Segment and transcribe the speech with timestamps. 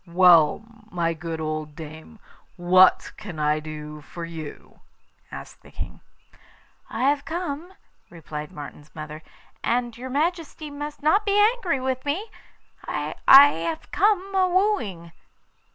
[0.07, 2.17] 'Well, my good old dame,
[2.55, 4.79] what can I do for you?'
[5.31, 6.01] asked the King.
[6.89, 7.73] 'I have come,'
[8.09, 9.21] replied Martin's mother
[9.63, 12.31] 'and your Majesty must not be angry with me
[12.83, 15.11] I have come a wooing.